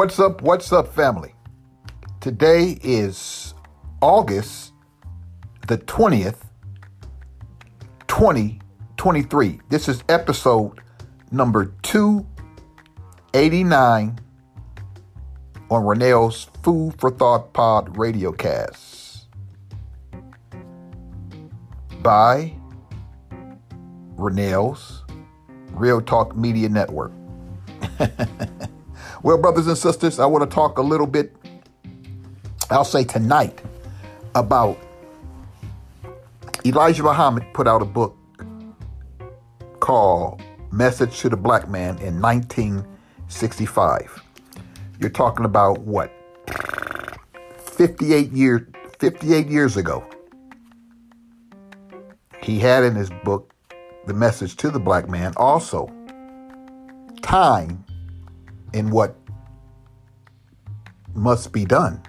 [0.00, 0.40] What's up?
[0.40, 1.34] What's up, family?
[2.22, 3.52] Today is
[4.00, 4.72] August
[5.68, 6.38] the 20th,
[8.08, 9.60] 2023.
[9.68, 10.80] This is episode
[11.30, 14.18] number 289
[15.70, 19.26] on Renell's Food for Thought Pod radiocast
[22.00, 22.54] by
[24.16, 25.04] Renell's
[25.72, 27.12] Real Talk Media Network.
[29.22, 31.34] well, brothers and sisters, I want to talk a little bit,
[32.70, 33.60] I'll say tonight,
[34.34, 34.78] about
[36.64, 38.16] Elijah Muhammad put out a book
[39.80, 40.40] called
[40.72, 44.22] Message to the Black Man in 1965.
[45.00, 46.12] You're talking about what?
[47.58, 48.62] 58 years
[48.98, 50.04] 58 years ago.
[52.42, 53.54] He had in his book
[54.06, 55.90] the message to the black man also
[57.22, 57.82] time
[58.72, 59.16] in what
[61.14, 62.02] must be done.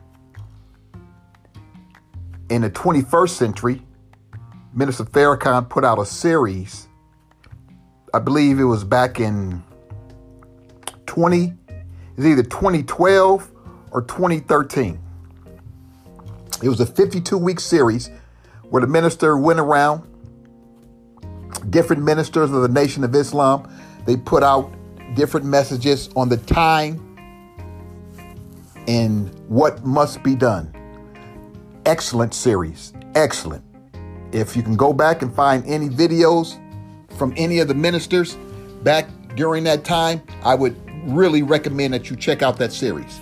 [2.49, 3.81] In the 21st century,
[4.73, 6.87] Minister Farrakhan put out a series.
[8.13, 9.63] I believe it was back in
[11.05, 11.53] 20,
[12.17, 13.51] it's either 2012
[13.91, 14.99] or 2013.
[16.63, 18.09] It was a 52 week series
[18.69, 20.07] where the minister went around,
[21.69, 23.69] different ministers of the Nation of Islam.
[24.05, 24.73] They put out
[25.13, 27.07] different messages on the time
[28.87, 30.73] and what must be done.
[31.85, 32.93] Excellent series.
[33.15, 33.63] Excellent.
[34.31, 36.59] If you can go back and find any videos
[37.17, 38.35] from any of the ministers
[38.83, 40.75] back during that time, I would
[41.11, 43.21] really recommend that you check out that series.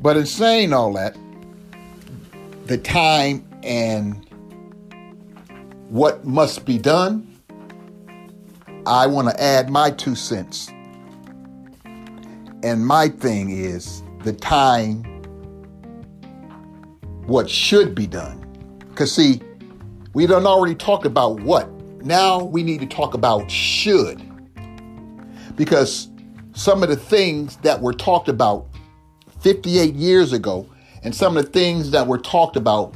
[0.00, 1.16] But in saying all that,
[2.66, 4.26] the time and
[5.88, 7.29] what must be done,
[8.90, 10.68] I want to add my two cents.
[12.64, 15.04] And my thing is the time,
[17.24, 18.44] what should be done.
[18.88, 19.40] Because, see,
[20.12, 21.70] we done already talked about what.
[22.02, 24.20] Now we need to talk about should.
[25.54, 26.08] Because
[26.52, 28.66] some of the things that were talked about
[29.40, 30.68] 58 years ago
[31.04, 32.94] and some of the things that were talked about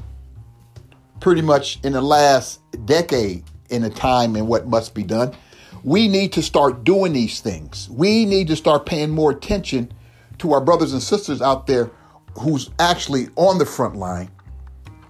[1.21, 5.33] pretty much in the last decade in the time and what must be done,
[5.85, 7.91] we need to start doing these things.
[7.91, 9.93] We need to start paying more attention
[10.39, 11.91] to our brothers and sisters out there
[12.39, 14.31] who's actually on the front line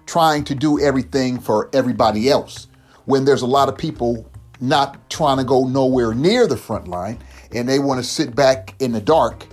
[0.05, 2.67] trying to do everything for everybody else
[3.05, 7.17] when there's a lot of people not trying to go nowhere near the front line
[7.53, 9.47] and they want to sit back in the dark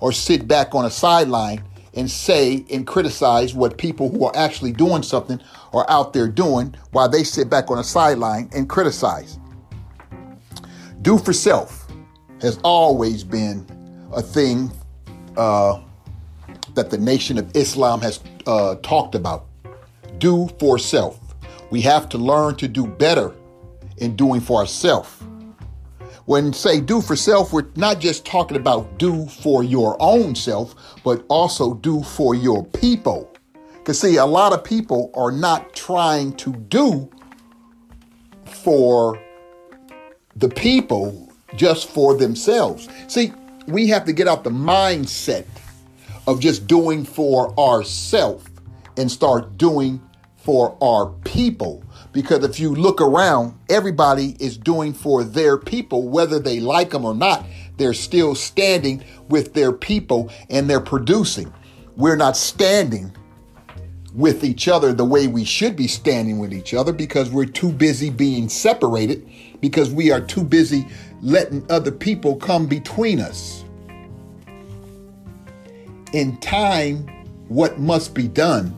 [0.00, 1.62] or sit back on a sideline
[1.94, 5.40] and say and criticize what people who are actually doing something
[5.72, 9.38] are out there doing while they sit back on a sideline and criticize.
[11.02, 11.88] Do for self
[12.40, 13.66] has always been
[14.12, 14.70] a thing
[15.36, 15.80] uh,
[16.74, 19.46] that the Nation of Islam has uh, talked about.
[20.18, 21.18] Do for self.
[21.70, 23.34] We have to learn to do better
[23.96, 25.08] in doing for ourselves.
[26.26, 30.76] When say do for self, we're not just talking about do for your own self,
[31.02, 33.28] but also do for your people.
[33.74, 37.10] Because see, a lot of people are not trying to do
[38.44, 39.20] for
[40.36, 42.88] the people just for themselves.
[43.08, 43.32] See,
[43.66, 45.44] we have to get out the mindset
[46.26, 48.46] of just doing for ourselves
[48.96, 50.00] and start doing
[50.36, 51.84] for our people.
[52.12, 57.04] Because if you look around, everybody is doing for their people, whether they like them
[57.04, 57.46] or not.
[57.76, 61.52] They're still standing with their people and they're producing.
[61.96, 63.12] We're not standing
[64.14, 67.72] with each other the way we should be standing with each other because we're too
[67.72, 69.28] busy being separated,
[69.60, 70.86] because we are too busy
[71.22, 73.64] letting other people come between us.
[76.12, 77.08] In time,
[77.48, 78.76] what must be done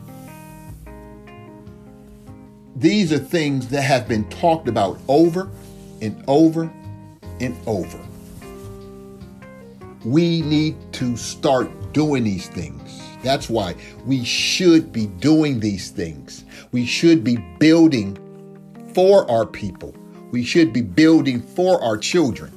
[2.75, 5.49] these are things that have been talked about over
[6.01, 6.63] and over
[7.39, 7.99] and over.
[10.03, 13.01] We need to start doing these things.
[13.25, 13.73] That's why
[14.05, 16.45] we should be doing these things.
[16.71, 18.19] We should be building
[18.93, 19.95] for our people.
[20.29, 22.51] We should be building for our children.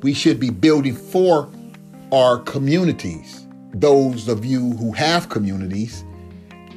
[0.00, 1.50] We should be building for
[2.12, 3.46] our communities.
[3.74, 6.02] Those of you who have communities,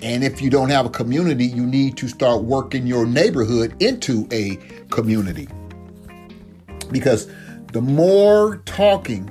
[0.02, 4.28] and if you don't have a community, you need to start working your neighborhood into
[4.34, 4.58] a
[4.90, 5.48] community.
[6.92, 7.30] Because
[7.72, 9.30] the more talking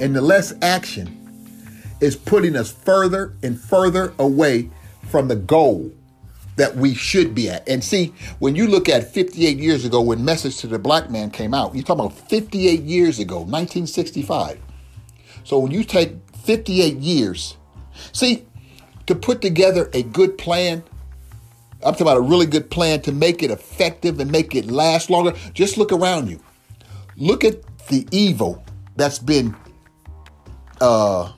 [0.00, 1.19] and the less action
[2.00, 4.70] is putting us further and further away
[5.08, 5.92] from the goal
[6.56, 7.66] that we should be at.
[7.68, 11.30] And see, when you look at 58 years ago when Message to the Black Man
[11.30, 14.60] came out, you're talking about 58 years ago, 1965.
[15.44, 17.56] So when you take 58 years,
[18.12, 18.46] see,
[19.06, 20.82] to put together a good plan,
[21.82, 25.08] I'm talking about a really good plan to make it effective and make it last
[25.08, 25.32] longer.
[25.54, 26.40] Just look around you.
[27.16, 28.62] Look at the evil
[28.96, 29.56] that's been
[30.80, 31.32] uh,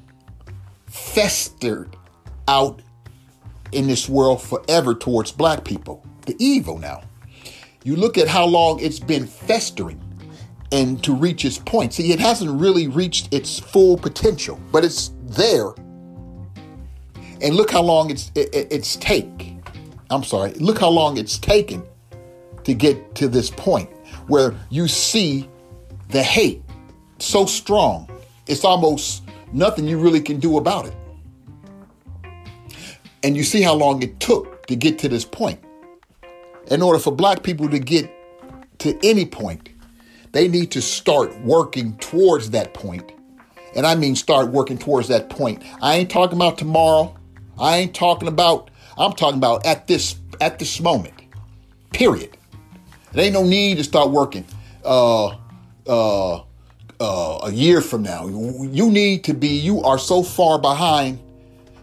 [0.93, 1.97] festered
[2.49, 2.83] out
[3.73, 6.05] in this world forever towards black people.
[6.27, 7.03] The evil now.
[7.83, 10.01] You look at how long it's been festering
[10.71, 11.95] and to reach its point.
[11.95, 15.71] See, it hasn't really reached its full potential, but it's there.
[17.41, 19.57] And look how long it's it, it's take.
[20.11, 20.53] I'm sorry.
[20.55, 21.83] Look how long it's taken
[22.65, 23.91] to get to this point
[24.29, 25.49] where you see
[26.11, 26.63] the hate
[27.19, 28.09] so strong.
[28.47, 29.22] It's almost
[29.53, 30.95] nothing you really can do about it.
[33.23, 35.61] And you see how long it took to get to this point.
[36.71, 38.11] In order for black people to get
[38.79, 39.69] to any point,
[40.33, 43.13] they need to start working towards that point.
[43.75, 45.63] And I mean start working towards that point.
[45.81, 47.17] I ain't talking about tomorrow.
[47.59, 51.15] I ain't talking about I'm talking about at this at this moment.
[51.93, 52.37] Period.
[53.13, 54.45] There ain't no need to start working
[54.85, 55.37] uh
[55.87, 56.43] uh
[57.03, 58.29] uh, a year from now.
[58.29, 61.19] You need to be, you are so far behind,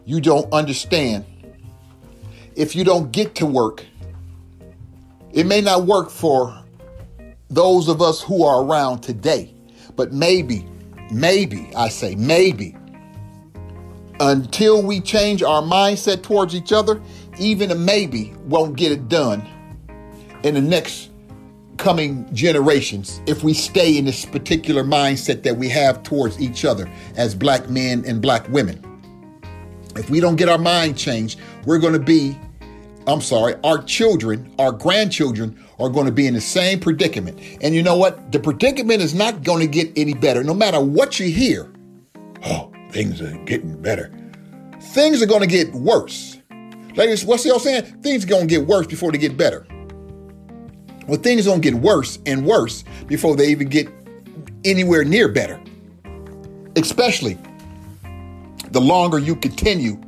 [0.06, 1.26] you don't understand.
[2.56, 3.86] If you don't get to work,
[5.32, 6.64] it may not work for
[7.50, 9.54] those of us who are around today,
[9.96, 10.66] but maybe,
[11.12, 12.78] maybe, I say maybe,
[14.22, 17.02] until we change our mindset towards each other,
[17.38, 19.46] even a maybe won't get it done
[20.44, 21.09] in the next
[21.80, 26.88] coming generations if we stay in this particular mindset that we have towards each other
[27.16, 28.86] as black men and black women.
[29.96, 32.38] If we don't get our mind changed, we're going to be,
[33.08, 37.40] I'm sorry, our children, our grandchildren are going to be in the same predicament.
[37.62, 38.32] And you know what?
[38.32, 40.44] The predicament is not going to get any better.
[40.44, 41.74] No matter what you hear,
[42.44, 44.12] oh, things are getting better.
[44.82, 46.42] Things are going to get worse.
[46.96, 47.84] Ladies, what's the old saying?
[48.02, 49.66] Things are going to get worse before they get better.
[51.10, 53.90] Well, things don't get worse and worse before they even get
[54.64, 55.60] anywhere near better.
[56.76, 57.38] Especially
[58.70, 60.00] the longer you continue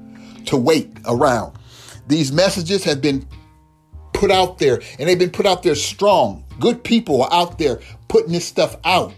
[0.45, 1.57] to wait around.
[2.05, 3.27] These messages have been
[4.13, 6.45] put out there and they've been put out there strong.
[6.59, 9.11] Good people are out there putting this stuff out.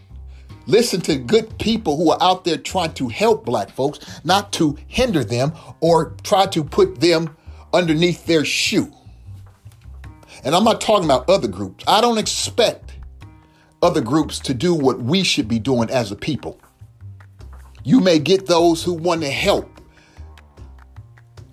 [0.68, 4.78] Listen to good people who are out there trying to help black folks, not to
[4.88, 5.52] hinder them
[5.82, 7.36] or try to put them
[7.74, 8.90] underneath their shoe.
[10.44, 11.84] And I'm not talking about other groups.
[11.88, 12.94] I don't expect
[13.82, 16.60] other groups to do what we should be doing as a people.
[17.84, 19.70] You may get those who want to help.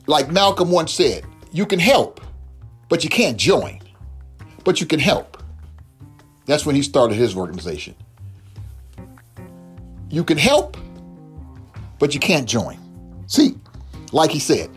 [0.07, 2.21] Like Malcolm once said, you can help,
[2.89, 3.81] but you can't join.
[4.65, 5.43] But you can help.
[6.47, 7.95] That's when he started his organization.
[10.09, 10.77] You can help,
[11.99, 12.79] but you can't join.
[13.27, 13.55] See,
[14.13, 14.71] like he said,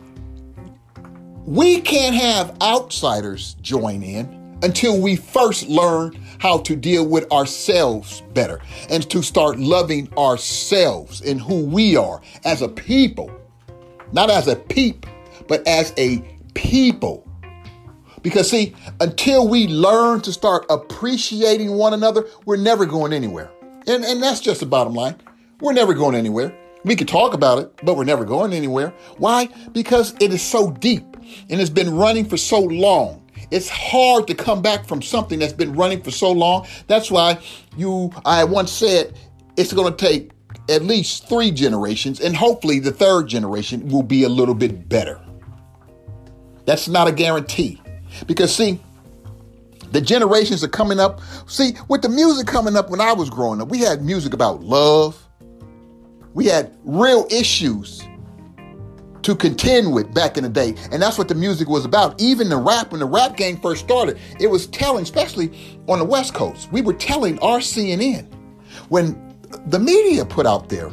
[1.46, 8.22] we can't have outsiders join in until we first learn how to deal with ourselves
[8.34, 13.30] better and to start loving ourselves and who we are as a people.
[14.14, 15.06] Not as a peep,
[15.48, 16.20] but as a
[16.54, 17.28] people.
[18.22, 23.52] Because, see, until we learn to start appreciating one another, we're never going anywhere.
[23.86, 25.16] And, and that's just the bottom line.
[25.60, 26.58] We're never going anywhere.
[26.84, 28.94] We can talk about it, but we're never going anywhere.
[29.18, 29.48] Why?
[29.72, 31.04] Because it is so deep
[31.50, 33.20] and it's been running for so long.
[33.52, 36.68] It's hard to come back from something that's been running for so long.
[36.88, 37.40] That's why
[37.78, 39.18] you, I once said,
[39.58, 40.32] it's going to take
[40.70, 45.20] at least three generations, and hopefully the third generation will be a little bit better.
[46.66, 47.82] That's not a guarantee.
[48.28, 48.80] Because, see,
[49.92, 51.22] the generations are coming up.
[51.48, 54.62] See, with the music coming up when I was growing up, we had music about
[54.64, 55.23] love.
[56.34, 58.04] We had real issues
[59.24, 60.76] to contend with back in the day.
[60.92, 62.22] And that's what the music was about.
[62.22, 66.06] Even the rap, when the rap game first started, it was telling, especially on the
[66.06, 68.28] West Coast, we were telling our CNN
[68.90, 69.34] when
[69.68, 70.92] the media put out there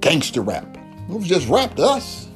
[0.00, 0.76] gangster rap.
[1.08, 2.28] It was just rap to us.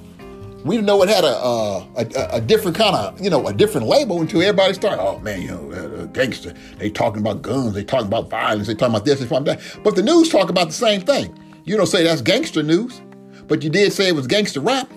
[0.65, 3.53] We didn't know it had a, a, a, a different kind of, you know, a
[3.53, 6.55] different label until everybody started, oh man, you know, uh, uh, gangster.
[6.79, 9.59] They talking about guns, they talking about violence, they talking about this, they talking about
[9.61, 9.85] that.
[9.85, 11.39] But the news talk about the same thing.
[11.66, 13.02] You don't say that's gangster news
[13.49, 14.90] but you did say it was gangster rap.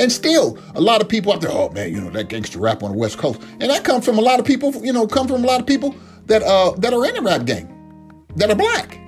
[0.00, 2.82] And still, a lot of people out there, oh man, you know that gangster rap
[2.82, 5.28] on the West Coast, and that comes from a lot of people, you know, come
[5.28, 5.94] from a lot of people
[6.26, 7.68] that uh that are in the rap game,
[8.36, 8.98] that are black.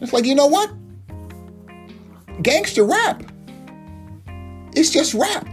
[0.00, 0.72] It's like you know what,
[2.42, 3.22] gangster rap.
[4.76, 5.46] It's just rap.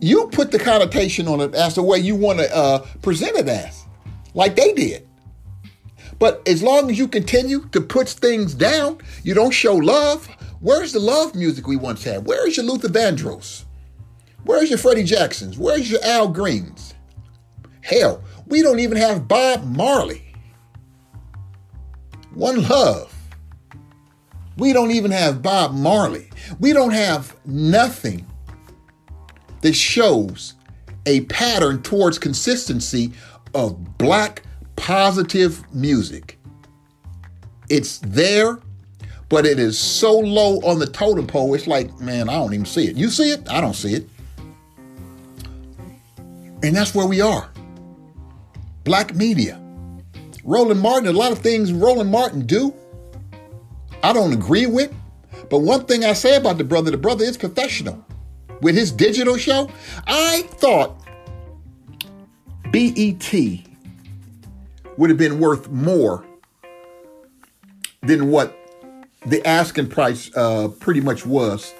[0.00, 3.48] You put the connotation on it as the way you want to uh, present it
[3.48, 3.84] as,
[4.32, 5.05] like they did.
[6.18, 10.26] But as long as you continue to put things down, you don't show love.
[10.60, 12.26] Where's the love music we once had?
[12.26, 13.64] Where's your Luther Vandross?
[14.44, 15.58] Where's your Freddie Jacksons?
[15.58, 16.94] Where's your Al Greens?
[17.82, 20.34] Hell, we don't even have Bob Marley.
[22.34, 23.12] One love.
[24.56, 26.30] We don't even have Bob Marley.
[26.58, 28.26] We don't have nothing
[29.60, 30.54] that shows
[31.06, 33.12] a pattern towards consistency
[33.54, 34.42] of black
[34.76, 36.38] positive music.
[37.68, 38.58] It's there,
[39.28, 42.66] but it is so low on the totem pole, it's like, man, I don't even
[42.66, 42.96] see it.
[42.96, 43.48] You see it?
[43.50, 44.08] I don't see it.
[46.62, 47.50] And that's where we are.
[48.84, 49.60] Black media.
[50.44, 52.72] Roland Martin, a lot of things Roland Martin do,
[54.02, 54.94] I don't agree with.
[55.50, 58.04] But one thing I say about the brother, the brother is professional.
[58.62, 59.70] With his digital show,
[60.06, 61.02] I thought
[62.70, 63.34] BET
[64.96, 66.24] would have been worth more
[68.02, 68.56] than what
[69.26, 71.74] the asking price uh, pretty much was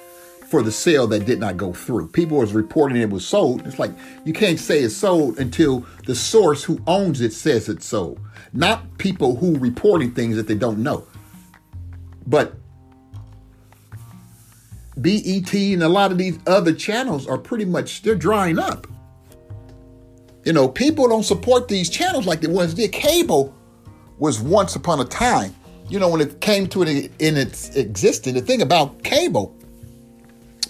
[0.49, 2.07] for the sale that did not go through.
[2.07, 3.65] People was reporting it was sold.
[3.67, 3.91] It's like
[4.25, 8.19] you can't say it's sold until the source who owns it says it's sold,
[8.53, 11.05] not people who reporting things that they don't know.
[12.25, 12.55] But
[14.99, 18.87] BET and a lot of these other channels are pretty much they're drying up.
[20.47, 22.93] You know, people don't support these channels like the ones did.
[22.93, 23.53] Cable
[24.17, 25.53] was once upon a time.
[25.89, 29.53] You know, when it came to it in its existence, the thing about cable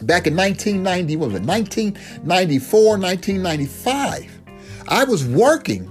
[0.02, 4.42] back in 1990, what was it, 1994, 1995,
[4.88, 5.86] I was working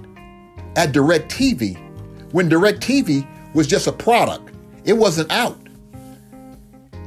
[0.75, 3.25] at DirecTV when DirecTV
[3.55, 4.53] was just a product.
[4.83, 5.57] It wasn't out.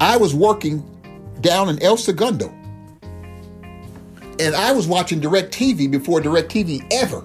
[0.01, 0.83] I was working
[1.43, 2.51] down in El Segundo.
[4.41, 7.23] And I was watching DirecTV before DirecTV ever,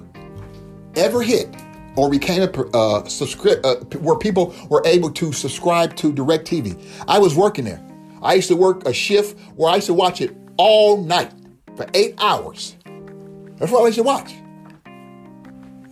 [0.98, 1.48] ever hit
[1.96, 6.78] or became a uh, uh, where people were able to subscribe to DirecTV.
[7.08, 7.82] I was working there.
[8.22, 11.32] I used to work a shift where I used to watch it all night
[11.78, 12.76] for eight hours.
[13.60, 14.34] That's what I used to watch.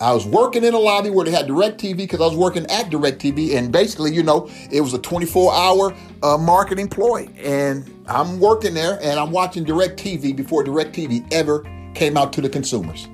[0.03, 2.89] I was working in a lobby where they had DirecTV because I was working at
[2.89, 7.29] DirecTV, and basically, you know, it was a 24-hour uh, marketing ploy.
[7.37, 12.49] And I'm working there, and I'm watching DirecTV before DirecTV ever came out to the
[12.49, 13.07] consumers.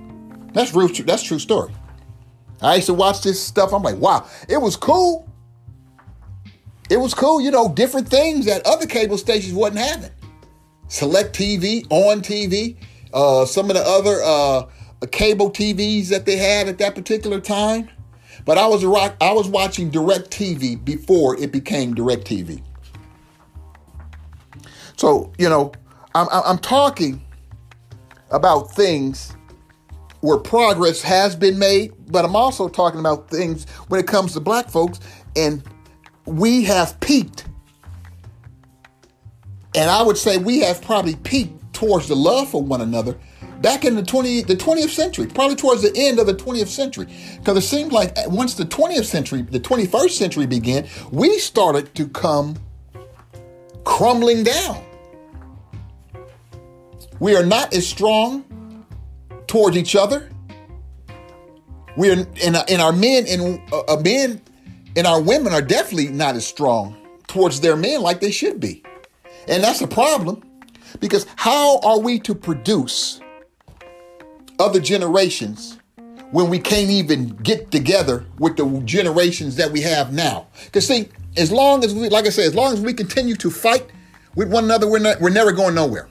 [0.54, 0.88] That's real.
[0.88, 1.72] That's true story.
[2.60, 3.72] I used to watch this stuff.
[3.72, 5.30] I'm like, wow, it was cool.
[6.90, 10.10] It was cool, you know, different things that other cable stations wasn't having.
[10.88, 12.78] Select TV, on TV,
[13.14, 14.64] uh, some of the other uh,
[15.02, 17.90] Uh, cable TVs that they had at that particular time.
[18.46, 22.62] But I was rock, I was watching DirecTV before it became DirecTV.
[24.98, 25.72] So you know,
[26.16, 27.24] I'm, I'm talking
[28.32, 29.36] about things
[30.22, 34.40] where progress has been made, but I'm also talking about things when it comes to
[34.40, 35.00] black folks,
[35.36, 35.64] and
[36.26, 37.46] we have peaked.
[39.76, 43.18] And I would say we have probably peaked towards the love for one another
[43.62, 47.08] back in the 20 the 20th century, probably towards the end of the 20th century.
[47.38, 52.10] Because it seemed like once the 20th century, the 21st century began, we started to
[52.10, 52.58] come
[53.86, 54.84] crumbling down.
[57.22, 58.44] We are not as strong
[59.48, 60.30] towards each other.
[61.96, 64.42] We are, and, and our men and uh, uh, men
[64.98, 68.84] and our women are definitely not as strong towards their men like they should be.
[69.48, 70.44] And that's a problem
[71.00, 73.20] because how are we to produce
[74.60, 75.78] other generations
[76.32, 80.48] when we can't even get together with the generations that we have now?
[80.66, 83.50] Because see, as long as we, like I said, as long as we continue to
[83.50, 83.86] fight
[84.36, 86.10] with one another, we're, not, we're never going nowhere.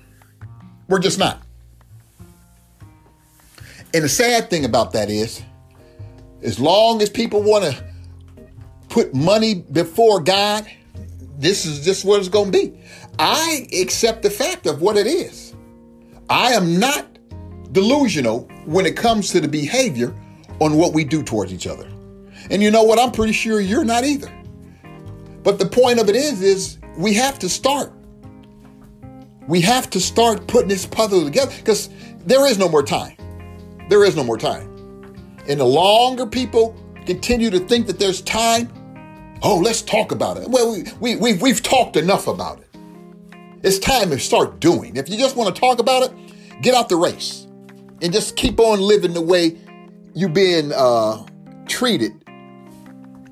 [0.88, 1.42] We're just not.
[3.94, 5.42] And the sad thing about that is,
[6.42, 7.84] as long as people want to
[8.88, 10.66] put money before God,
[11.38, 12.80] this is just what it's going to be.
[13.18, 15.54] I accept the fact of what it is.
[16.30, 17.18] I am not
[17.72, 20.14] delusional when it comes to the behavior
[20.60, 21.88] on what we do towards each other.
[22.50, 22.98] And you know what?
[22.98, 24.32] I'm pretty sure you're not either.
[25.42, 27.92] But the point of it is, is we have to start.
[29.46, 31.88] We have to start putting this puzzle together because
[32.20, 33.16] there is no more time.
[33.88, 34.66] There is no more time.
[35.48, 38.70] And the longer people continue to think that there's time,
[39.42, 40.48] oh, let's talk about it.
[40.48, 42.67] Well, we, we, we've, we've talked enough about it.
[43.62, 44.96] It's time to start doing.
[44.96, 47.46] If you just want to talk about it, get out the race
[48.00, 49.56] and just keep on living the way
[50.14, 51.26] you've been uh,
[51.66, 52.12] treated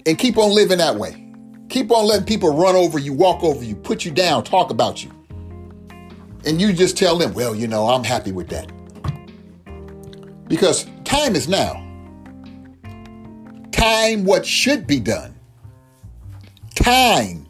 [0.04, 1.22] and keep on living that way.
[1.68, 5.04] Keep on letting people run over you, walk over you, put you down, talk about
[5.04, 5.12] you.
[6.44, 8.70] And you just tell them, well, you know, I'm happy with that.
[10.48, 11.82] Because time is now.
[13.72, 15.34] time what should be done.
[16.74, 17.46] Time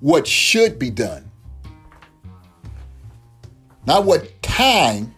[0.00, 1.29] what should be done.
[3.86, 5.14] Not what time,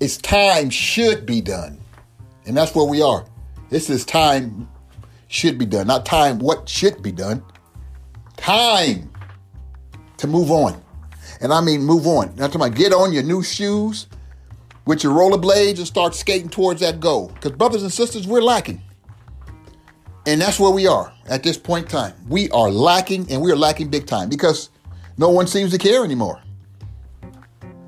[0.00, 1.80] it's time should be done.
[2.46, 3.26] And that's where we are.
[3.68, 4.68] This is time
[5.28, 7.42] should be done, not time what should be done.
[8.36, 9.10] Time
[10.16, 10.82] to move on.
[11.40, 12.34] And I mean move on.
[12.36, 14.06] Now, talking about get on your new shoes
[14.86, 17.28] with your rollerblades and start skating towards that goal.
[17.28, 18.82] Because, brothers and sisters, we're lacking.
[20.26, 22.14] And that's where we are at this point in time.
[22.28, 24.68] We are lacking, and we are lacking big time because
[25.20, 26.40] no one seems to care anymore.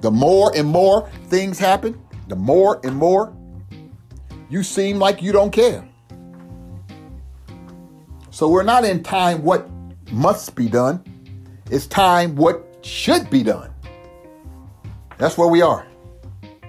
[0.02, 1.98] The more and more things happen,
[2.28, 3.34] the more and more
[4.50, 5.88] you seem like you don't care.
[8.30, 9.66] So we're not in time what
[10.10, 11.02] must be done,
[11.70, 13.72] it's time what should be done.
[15.16, 15.86] That's where we are.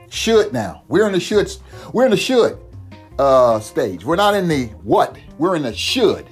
[0.10, 0.84] Should now.
[0.88, 1.52] We're in the should.
[1.92, 2.58] We're in the should
[3.20, 4.06] uh, stage.
[4.06, 5.18] We're not in the what.
[5.38, 6.30] We're in the should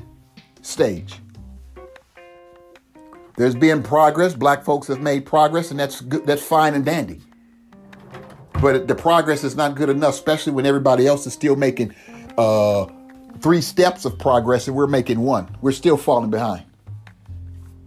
[0.62, 1.21] stage.
[3.42, 4.36] There's been progress.
[4.36, 6.28] Black folks have made progress, and that's good.
[6.28, 7.22] That's fine and dandy.
[8.62, 11.96] But the progress is not good enough, especially when everybody else is still making
[12.38, 12.86] uh,
[13.40, 15.58] three steps of progress, and we're making one.
[15.60, 16.66] We're still falling behind.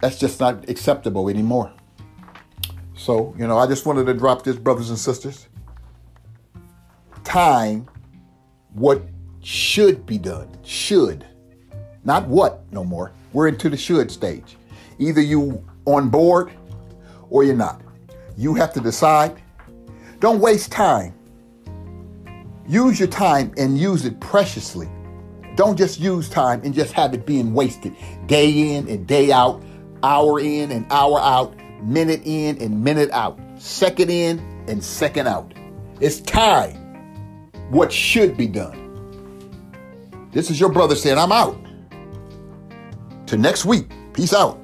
[0.01, 1.71] That's just not acceptable anymore.
[2.93, 5.47] So, you know, I just wanted to drop this, brothers and sisters.
[7.23, 7.87] Time,
[8.73, 9.03] what
[9.41, 10.49] should be done.
[10.65, 11.25] Should.
[12.03, 13.13] Not what no more.
[13.31, 14.57] We're into the should stage.
[14.99, 16.51] Either you on board
[17.29, 17.81] or you're not.
[18.37, 19.41] You have to decide.
[20.19, 21.13] Don't waste time.
[22.67, 24.89] Use your time and use it preciously.
[25.55, 29.63] Don't just use time and just have it being wasted day in and day out,
[30.03, 35.53] hour in and hour out, minute in and minute out, second in and second out.
[36.01, 36.73] It's time.
[37.69, 38.81] What should be done.
[40.31, 41.57] This is your brother saying, I'm out.
[43.25, 43.89] Till next week.
[44.13, 44.59] Peace out.